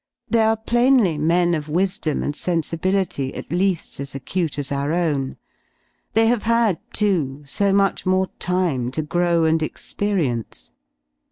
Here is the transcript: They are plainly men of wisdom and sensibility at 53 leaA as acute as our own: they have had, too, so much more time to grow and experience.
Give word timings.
They 0.27 0.41
are 0.41 0.57
plainly 0.57 1.19
men 1.19 1.53
of 1.53 1.69
wisdom 1.69 2.23
and 2.23 2.35
sensibility 2.35 3.35
at 3.35 3.45
53 3.49 3.57
leaA 3.59 3.99
as 3.99 4.15
acute 4.15 4.57
as 4.57 4.71
our 4.71 4.91
own: 4.93 5.37
they 6.13 6.25
have 6.25 6.41
had, 6.41 6.79
too, 6.91 7.43
so 7.45 7.71
much 7.71 8.07
more 8.07 8.25
time 8.39 8.89
to 8.93 9.03
grow 9.03 9.43
and 9.43 9.61
experience. 9.61 10.71